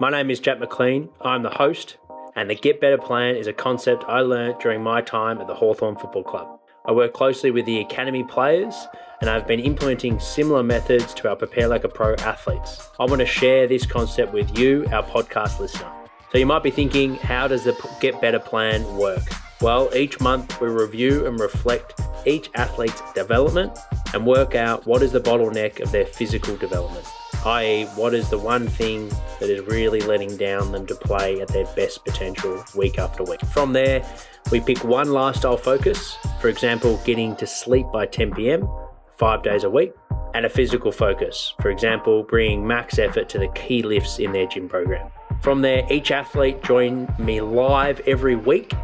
[0.00, 1.10] My name is Jack McLean.
[1.20, 1.98] I'm the host,
[2.34, 5.54] and the Get Better Plan is a concept I learnt during my time at the
[5.54, 6.58] Hawthorn Football Club.
[6.86, 8.74] I work closely with the academy players
[9.20, 12.88] and I've been implementing similar methods to our Prepare Like a Pro athletes.
[12.98, 15.92] I want to share this concept with you, our podcast listener.
[16.32, 19.24] So you might be thinking, how does the Get Better plan work?
[19.60, 23.78] Well, each month we review and reflect each athlete's development
[24.14, 27.06] and work out what is the bottleneck of their physical development,
[27.46, 29.08] i.e., what is the one thing
[29.40, 33.40] that is really letting down them to play at their best potential week after week.
[33.52, 34.04] From there,
[34.52, 38.68] we pick one lifestyle focus, for example, getting to sleep by 10 pm,
[39.16, 39.92] five days a week,
[40.34, 44.46] and a physical focus, for example, bringing max effort to the key lifts in their
[44.46, 45.10] gym program.
[45.40, 48.74] From there, each athlete join me live every week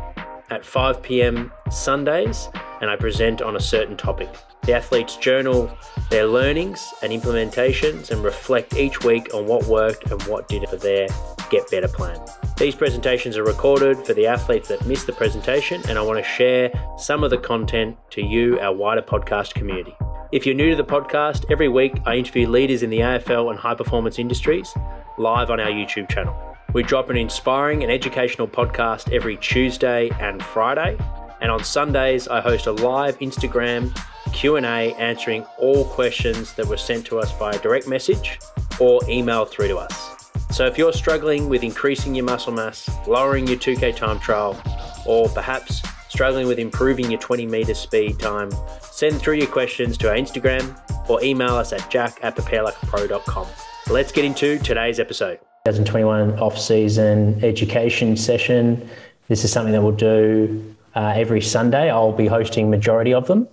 [0.51, 2.49] at 5 pm Sundays,
[2.81, 4.31] and I present on a certain topic.
[4.67, 5.71] The athletes journal
[6.11, 10.77] their learnings and implementations and reflect each week on what worked and what didn't for
[10.77, 11.09] their
[11.51, 12.21] Get Better plan.
[12.57, 16.25] These presentations are recorded for the athletes that missed the presentation, and I want to
[16.25, 19.95] share some of the content to you, our wider podcast community.
[20.33, 23.59] If you're new to the podcast, every week I interview leaders in the AFL and
[23.59, 24.73] high performance industries
[25.19, 26.35] live on our YouTube channel.
[26.73, 30.99] We drop an inspiring and educational podcast every Tuesday and Friday,
[31.41, 33.97] and on Sundays I host a live Instagram
[34.37, 38.39] Q&A answering all questions that were sent to us via direct message
[38.79, 40.31] or email through to us.
[40.51, 44.61] So if you're struggling with increasing your muscle mass, lowering your 2K time trial,
[45.07, 48.51] or perhaps struggling with improving your 20 meter speed time,
[48.83, 53.47] send through your questions to our Instagram or email us at jack at preparelikeapro.com.
[53.89, 55.39] Let's get into today's episode.
[55.65, 58.87] 2021 off-season education session.
[59.29, 61.91] This is something that we'll do uh, every Sunday.
[61.91, 63.47] I'll be hosting majority of them,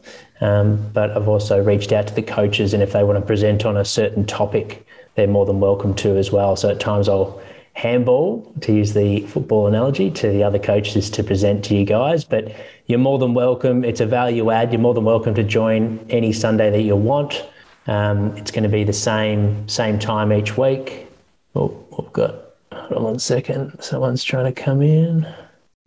[0.44, 3.66] um, but I've also reached out to the coaches, and if they want to present
[3.66, 4.86] on a certain topic,
[5.16, 6.56] they're more than welcome to as well.
[6.56, 7.42] So at times I'll
[7.76, 12.24] handball, to use the football analogy, to the other coaches to present to you guys.
[12.24, 12.54] But
[12.88, 13.84] you're more than welcome.
[13.84, 14.72] It's a value add.
[14.72, 17.46] You're more than welcome to join any Sunday that you want.
[17.88, 21.08] Um, it's going to be the same same time each week.
[21.56, 22.36] Oh, we've got.
[22.72, 23.80] Hold on one second.
[23.82, 25.22] Someone's trying to come in.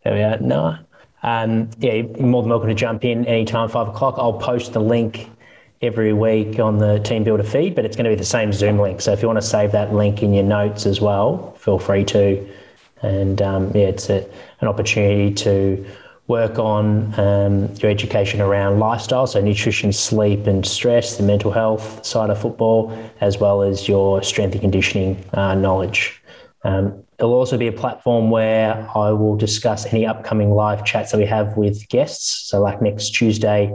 [0.05, 0.39] There we are.
[0.39, 0.79] No.
[1.23, 4.15] Um, yeah, you're more than welcome to jump in anytime, five o'clock.
[4.19, 5.31] I'll post the link
[5.83, 9.01] every week on the TeamBuildr feed, but it's going to be the same Zoom link.
[9.01, 12.05] So if you want to save that link in your notes as well, feel free
[12.07, 12.47] to.
[13.03, 14.27] And um, yeah, it's a,
[14.61, 15.87] an opportunity to
[16.29, 22.05] work on um, your education around lifestyle, so nutrition, sleep, and stress, the mental health
[22.05, 26.21] side of football, as well as your strength and conditioning uh, knowledge.
[26.65, 31.19] Um, it'll also be a platform where I will discuss any upcoming live chats that
[31.19, 32.49] we have with guests.
[32.49, 33.73] So, like next Tuesday,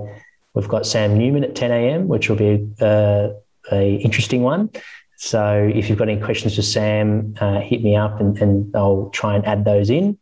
[0.53, 3.29] we've got Sam Newman at 10 a.m., which will be uh,
[3.72, 4.69] a interesting one.
[5.18, 9.09] So, if you've got any questions for Sam, uh, hit me up and, and I'll
[9.13, 10.18] try and add those in.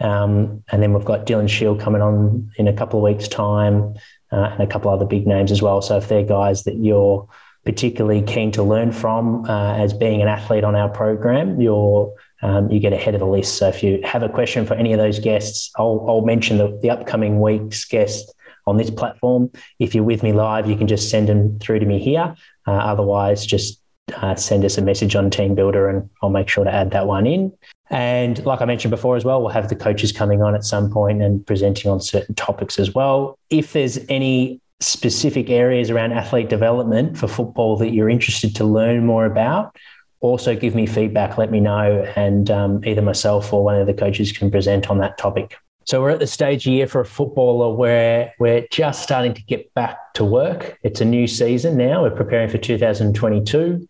[0.00, 3.94] Um, and then we've got Dylan Shiel coming on in a couple of weeks' time
[4.32, 5.80] uh, and a couple other big names as well.
[5.80, 7.28] So if they're guys that you're
[7.64, 12.70] particularly keen to learn from uh, as being an athlete on our program, you're um,
[12.70, 13.56] you get ahead of the list.
[13.56, 16.78] So if you have a question for any of those guests, I'll, I'll mention the,
[16.82, 18.34] the upcoming week's guest
[18.66, 19.50] on this platform.
[19.78, 22.34] If you're with me live, you can just send them through to me here.
[22.66, 23.80] Uh, otherwise, just
[24.16, 27.26] uh, send us a message on TeamBuildr and I'll make sure to add that one
[27.26, 27.52] in.
[27.90, 30.90] And like I mentioned before as well, we'll have the coaches coming on at some
[30.90, 33.38] point and presenting on certain topics as well.
[33.50, 39.06] If there's any specific areas around athlete development for football that you're interested to learn
[39.06, 39.76] more about,
[40.22, 43.92] also give me feedback, let me know, and um, either myself or one of the
[43.92, 45.56] coaches can present on that topic.
[45.84, 49.74] So we're at the stage year for a footballer where we're just starting to get
[49.74, 50.78] back to work.
[50.84, 52.02] It's a new season now.
[52.02, 53.86] We're preparing for 2022.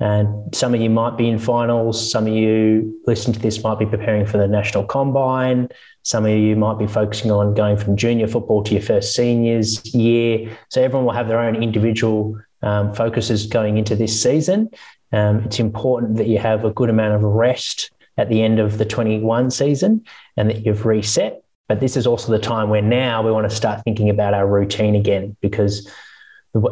[0.00, 2.10] And some of you might be in finals.
[2.10, 5.68] Some of you listen to this might be preparing for the national combine.
[6.02, 9.94] Some of you might be focusing on going from junior football to your first seniors
[9.94, 10.58] year.
[10.68, 14.70] So everyone will have their own individual um, focuses going into this season.
[15.12, 18.78] Um, it's important that you have a good amount of rest at the end of
[18.78, 20.04] the 21 season
[20.36, 21.42] and that you've reset.
[21.68, 24.46] But this is also the time where now we want to start thinking about our
[24.46, 25.88] routine again because,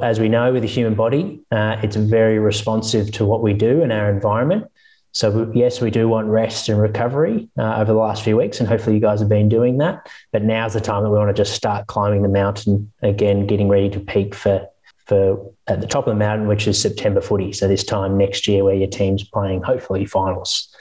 [0.02, 3.82] as we know, with the human body, uh, it's very responsive to what we do
[3.82, 4.66] in our environment.
[5.12, 8.68] So, yes, we do want rest and recovery uh, over the last few weeks, and
[8.68, 10.08] hopefully, you guys have been doing that.
[10.32, 13.68] But now's the time that we want to just start climbing the mountain again, getting
[13.68, 14.68] ready to peak for
[15.08, 17.50] for at the top of the mountain, which is September footy.
[17.52, 20.74] So this time next year, where your team's playing hopefully finals.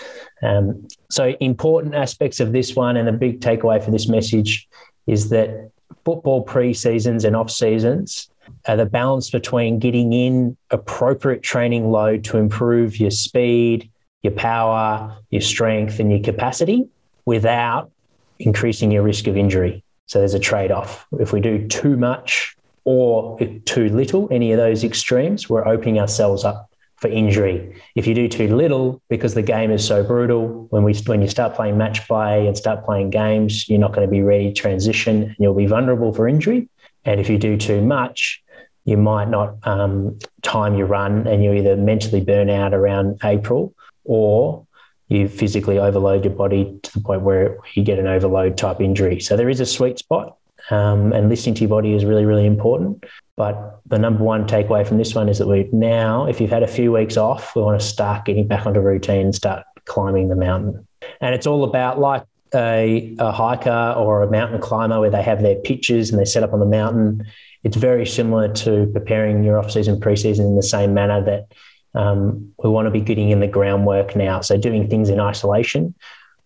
[0.44, 4.68] Um, so important aspects of this one, and a big takeaway for this message
[5.08, 5.72] is that
[6.04, 8.30] football pre seasons and off seasons
[8.66, 13.90] are the balance between getting in appropriate training load to improve your speed,
[14.24, 16.88] your power, your strength, and your capacity
[17.26, 17.92] without
[18.40, 19.84] increasing your risk of injury.
[20.06, 21.06] So there's a trade off.
[21.14, 22.57] If we do too much
[22.88, 27.76] or too little, any of those extremes, we're opening ourselves up for injury.
[27.96, 31.28] If you do too little, because the game is so brutal, when we when you
[31.28, 34.54] start playing match play and start playing games, you're not going to be ready to
[34.54, 36.70] transition, and you'll be vulnerable for injury.
[37.04, 38.42] And if you do too much,
[38.86, 43.76] you might not um, time your run, and you either mentally burn out around April,
[44.06, 44.66] or
[45.10, 49.20] you physically overload your body to the point where you get an overload type injury.
[49.20, 50.38] So there is a sweet spot,
[50.70, 53.04] um, and listening to your body is really, really important.
[53.36, 56.64] But the number one takeaway from this one is that we now, if you've had
[56.64, 60.30] a few weeks off, we want to start getting back onto routine and start climbing
[60.30, 60.88] the mountain.
[61.22, 62.24] And it's all about like
[62.54, 66.44] a, a hiker or a mountain climber where they have their pitches and they set
[66.44, 67.26] up on the mountain.
[67.64, 71.52] It's very similar to preparing your off season, preseason in the same manner that
[71.94, 74.42] um, we want to be getting in the groundwork now.
[74.42, 75.96] So doing things in isolation,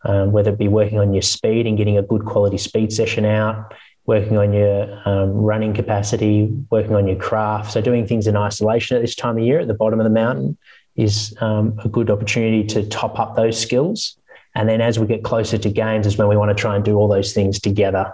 [0.04, 3.26] um, whether it be working on your speed and getting a good quality speed session
[3.26, 3.74] out,
[4.06, 7.72] working on your um, running capacity, working on your craft.
[7.72, 10.10] So doing things in isolation at this time of year at the bottom of the
[10.10, 10.58] mountain
[10.96, 14.18] is um, a good opportunity to top up those skills.
[14.56, 16.84] And then as we get closer to games is when we want to try and
[16.84, 18.14] do all those things together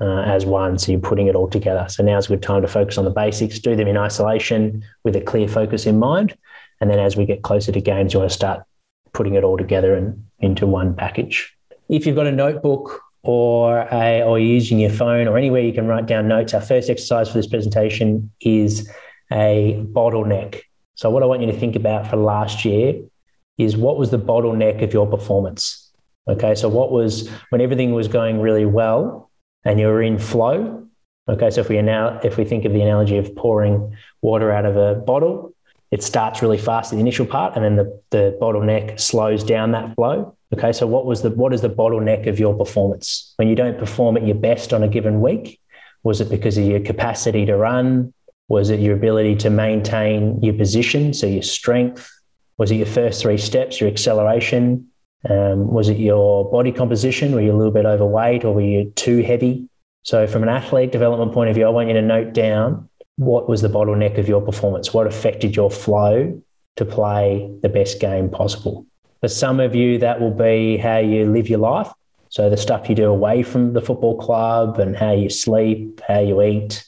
[0.00, 0.78] uh, as one.
[0.78, 1.86] So you're putting it all together.
[1.88, 5.16] So now's a good time to focus on the basics, do them in isolation with
[5.16, 6.36] a clear focus in mind.
[6.80, 8.62] And then as we get closer to games, you want to start
[9.12, 11.54] putting it all together and into one package.
[11.88, 15.86] If you've got a notebook or a, or using your phone or anywhere you can
[15.86, 18.90] write down notes, our first exercise for this presentation is
[19.30, 20.62] a bottleneck.
[20.94, 23.00] So what I want you to think about for last year
[23.58, 25.90] is what was the bottleneck of your performance?
[26.28, 29.30] Okay, so what was when everything was going really well
[29.64, 30.86] and you were in flow?
[31.28, 34.64] Okay, so if we now if we think of the analogy of pouring water out
[34.64, 35.54] of a bottle,
[35.90, 39.72] it starts really fast in the initial part and then the, the bottleneck slows down
[39.72, 40.36] that flow.
[40.52, 43.34] Okay, so what was the what is the bottleneck of your performance?
[43.36, 45.60] When you don't perform at your best on a given week,
[46.02, 48.12] was it because of your capacity to run?
[48.48, 52.10] Was it your ability to maintain your position, so your strength?
[52.58, 54.88] Was it your first three steps, your acceleration?
[55.28, 57.32] Um, was it your body composition?
[57.32, 59.68] Were you a little bit overweight or were you too heavy?
[60.02, 63.48] So, from an athlete development point of view, I want you to note down what
[63.48, 64.92] was the bottleneck of your performance?
[64.92, 66.42] What affected your flow
[66.76, 68.86] to play the best game possible?
[69.20, 71.90] For some of you, that will be how you live your life.
[72.30, 76.20] So, the stuff you do away from the football club and how you sleep, how
[76.20, 76.84] you eat,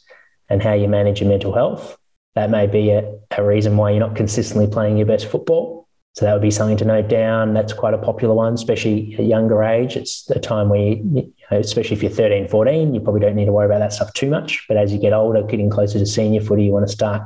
[0.48, 1.98] and how you manage your mental health.
[2.34, 5.88] That may be a, a reason why you're not consistently playing your best football.
[6.14, 7.54] So that would be something to note down.
[7.54, 9.96] That's quite a popular one, especially at younger age.
[9.96, 13.52] It's the time where, you, especially if you're 13, 14, you probably don't need to
[13.52, 14.66] worry about that stuff too much.
[14.68, 17.22] But as you get older, getting closer to senior footy, you want to start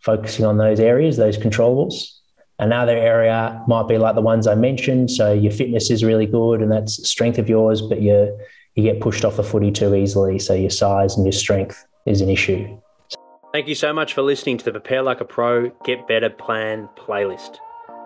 [0.00, 2.18] focusing on those areas, those controllables.
[2.58, 5.10] Another area might be like the ones I mentioned.
[5.10, 8.36] So your fitness is really good and that's strength of yours, but you
[8.74, 10.38] you get pushed off the footy too easily.
[10.38, 12.80] So your size and your strength is an issue.
[13.52, 16.88] Thank you so much for listening to the Prepare Like a Pro Get Better Plan
[16.96, 17.58] playlist.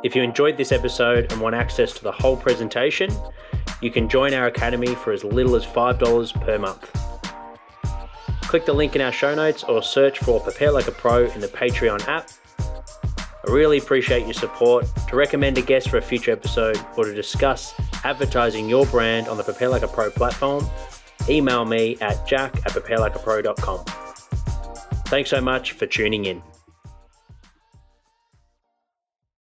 [0.04, 3.10] If you enjoyed this episode and want access to the whole presentation,
[3.80, 6.90] you can join our academy for as little as $5 per month.
[8.42, 11.40] Click the link in our show notes or search for Prepare Like a Pro in
[11.40, 12.30] the Patreon app
[13.48, 14.86] I really appreciate your support.
[15.08, 17.74] To recommend a guest for a future episode or to discuss
[18.04, 20.66] advertising your brand on the Prepare Like a Pro platform,
[21.30, 23.84] email me at jack at preparelikeapro.com.
[25.06, 26.42] Thanks so much for tuning in.